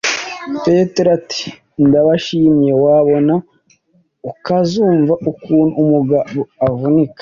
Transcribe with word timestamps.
petero 0.65 1.09
ati 1.19 1.45
ndabishimye, 1.87 2.71
wabona 2.83 3.33
ukazumva 4.31 5.13
ukuntu 5.31 5.73
umugabo 5.83 6.39
avunika 6.67 7.19